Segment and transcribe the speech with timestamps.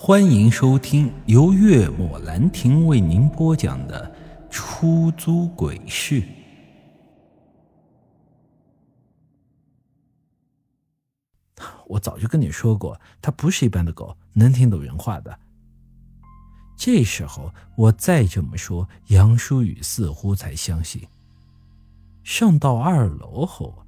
[0.00, 4.08] 欢迎收听由月末兰亭为您播讲的
[4.48, 6.22] 《出租鬼市》。
[11.88, 15.36] 我早就跟你说过，它不是一般的狗，能听懂人话的。
[16.76, 21.02] 这时候我再这么说，杨舒雨似乎才相信。
[22.22, 23.84] 上到二楼后，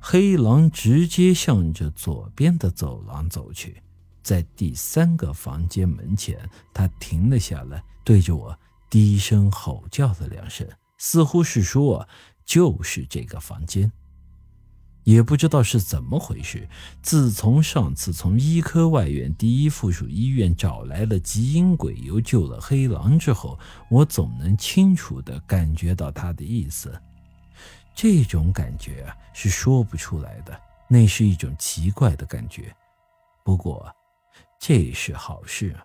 [0.00, 3.80] 黑狼直接向着左边的走廊走去。
[4.22, 6.38] 在第三个房间门前，
[6.72, 8.56] 他停了下来，对着我
[8.88, 10.66] 低声吼叫了两声，
[10.98, 12.08] 似乎是说
[12.46, 13.90] ：“就是这个房间。”
[15.04, 16.68] 也不知道是怎么回事，
[17.02, 23.58] 自从上次从医科外院第一附属医院找来了极阴鬼，又救了黑狼之后，
[23.90, 26.96] 我总能清楚地感觉到他的意思。
[27.96, 32.72] 这种感觉啊，是说不出来的，那是一种奇怪的感觉。
[33.42, 33.92] 不过。
[34.64, 35.76] 这是好事，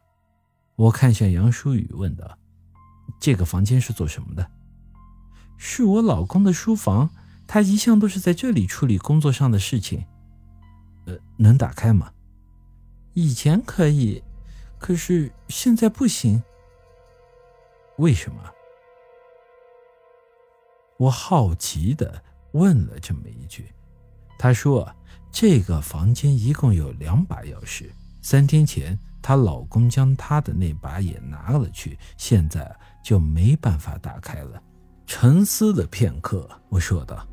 [0.76, 2.38] 我看向杨舒雨问道
[3.19, 4.52] ：“这个房间是做什么的
[5.58, 7.09] ？”“是我老公的书房，
[7.47, 10.06] 他一向都是在这里处理工作上的事情。
[11.08, 12.14] ”“呃，能打开吗
[13.16, 14.22] ？”“以前可以，
[14.78, 16.44] 可是现在不行。
[17.97, 18.38] ”“为什么？”
[21.00, 23.73] 我好奇的问了这么一句。
[24.38, 24.95] 他说
[25.34, 27.89] ：“这个房间一共有两把钥匙。”
[28.30, 34.61] 三天前，她老公将她的那把也拿了去，现在就没办法打开了。
[35.06, 37.25] 沉思了片刻，我说道：“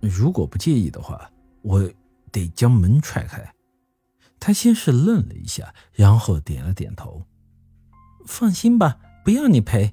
[0.00, 1.86] 如果不介意的话，我
[2.32, 3.46] 得将门踹开。”
[4.40, 7.26] 他先是愣了一下，然后点了点头
[8.24, 9.92] ：“放心吧，不要你赔。”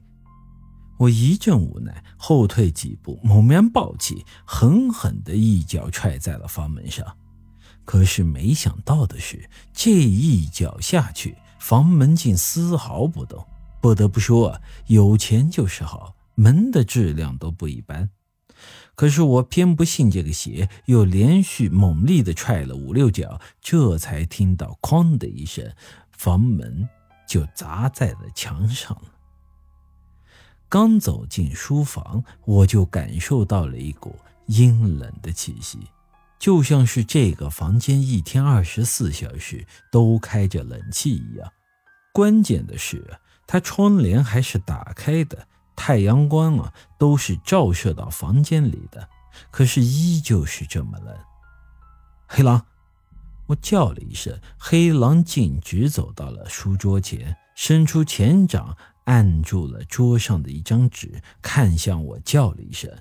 [0.98, 7.18] 我一阵无奈，后退几步，猛然抱起，狠狠的一脚踹在了房门上。
[7.92, 13.46] 可是没想到的是，这一脚下去，房门竟丝毫不动。
[13.82, 18.10] 不得不说啊，有钱就是好，门的质量都不一般。
[18.96, 25.70] 可是我偏不信这个邪，又连续猛力的踹了五六脚，这才听到“哐”的一声，
[26.12, 26.88] 房门
[27.28, 29.12] 就砸在了墙上了。
[30.70, 35.80] 刚走进书房，我就感受到了一股阴冷的气息。
[36.42, 41.54] 就像是这个房间一天二十四小时都开着冷气一样。
[42.12, 49.08] 关键的是，它窗帘还是打开的，太阳光啊都是照射到房间里的，
[49.52, 51.16] 可是依旧是这么冷。
[52.28, 52.66] 黑狼，
[53.46, 62.92] 我叫了一声，黑狼径直走到了书桌前，伸出前掌按住了桌上的一张纸，看向我，叫了一声。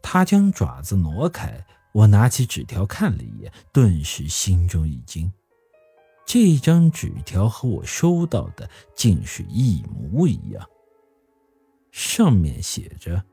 [0.00, 1.66] 他将爪子挪开。
[1.92, 5.32] 我拿起纸条看了一眼，顿时心中一惊。
[6.24, 10.64] 这张纸条和我收到的竟是一模一样。
[11.90, 13.24] 上面写着：“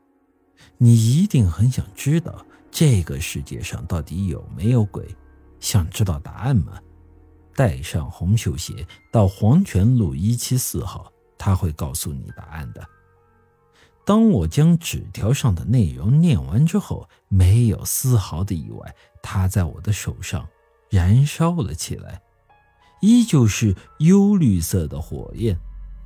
[0.76, 5.06] 你一定很想知道这个世界上到底有没有鬼，
[5.60, 6.80] 想知道答案吗？
[7.54, 12.84] 带上红绣鞋到黄泉路一七四号，他会告诉你答案的。”
[14.08, 20.48] 当我将纸条上的内容念完之后，没有丝毫的意外，它在我的手上
[20.88, 22.18] 燃烧了起来，
[23.02, 25.54] 依旧是幽绿色的火焰，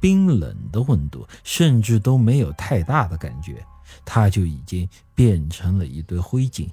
[0.01, 3.65] 冰冷的温度，甚至都没有太大的感觉，
[4.05, 6.69] 它就已经变成了一堆灰烬。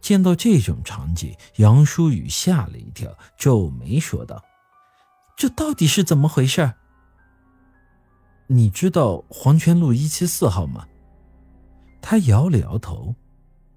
[0.00, 4.42] 见到这种场景，杨舒雨吓了一跳，皱眉说道
[5.38, 6.72] ：“这到底是怎么回事？”
[8.52, 10.86] 你知道黄泉路一七四号吗？
[12.02, 13.14] 他摇了摇头，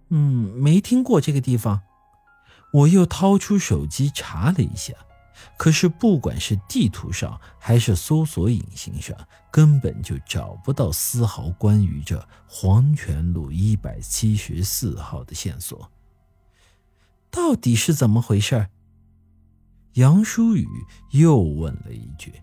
[0.09, 1.81] 嗯，没听过这个地方。
[2.73, 4.93] 我又掏出手机查了一下，
[5.55, 9.15] 可是不管是地图上还是搜索引擎上，
[9.49, 15.89] 根本就找不到丝毫关于这黄泉路一百七十四号的线索。
[17.31, 18.67] 到底是怎么回事？
[19.93, 20.67] 杨舒雨
[21.11, 22.33] 又问了一句，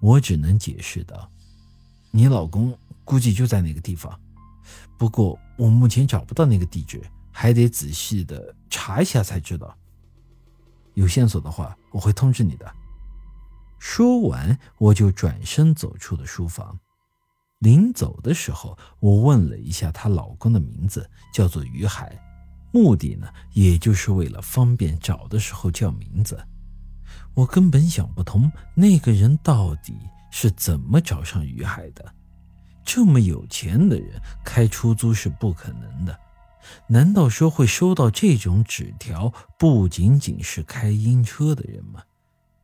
[0.00, 1.30] 我只能解释道。
[2.10, 4.18] 你老公估计就在那个地方，
[4.98, 9.76] 不过我目前找不到那个地址，还得仔细的查一下才知道。
[10.94, 12.70] 有线索的话，我会通知你的。
[13.78, 16.78] 说完，我就转身走出了书房。
[17.60, 22.18] 临走的时候，我问了一下她老公的名字，叫做于海，
[22.72, 26.38] 目的呢，也就是为了方便找的时候叫名字。
[27.34, 29.94] 我根本想不通那个人到底。
[30.30, 32.14] 是怎么找上于海的？
[32.84, 36.18] 这么有钱的人开出租是不可能的。
[36.86, 42.02] 难道说会收到这种纸条不仅仅是开阴车的人吗？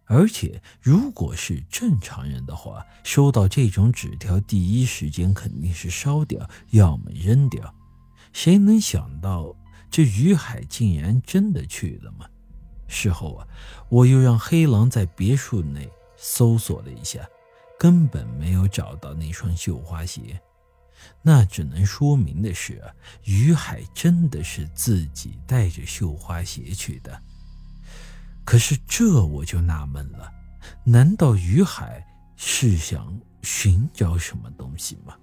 [0.05, 7.75] 而且，如果是正常人的话，收到这种纸条，第一时间肯定是烧掉，要么扔掉。
[8.33, 9.53] 谁能想到，
[9.91, 12.27] 这于海竟然真的去了吗？
[12.87, 13.49] 事后啊，
[13.89, 17.27] 我又让黑狼在别墅内搜索了一下，
[17.79, 20.41] 根本没有找到那双绣花鞋。
[21.23, 22.83] 那只能说明的是，
[23.25, 27.23] 于海真的是自己带着绣花鞋去的。
[28.45, 30.33] 可是这我就纳闷了，
[30.85, 32.05] 难道于海
[32.37, 35.17] 是想寻找什么东西吗？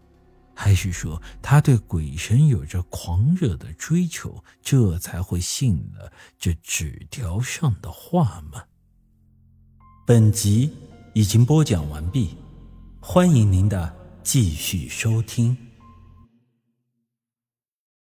[0.55, 8.63] 还是说他对鬼神有着狂热的追求，这才会信了这纸条上的话吗？
[10.05, 10.71] 本集
[11.13, 12.37] 已经播讲完毕，
[13.05, 15.72] 欢迎您的继续收听。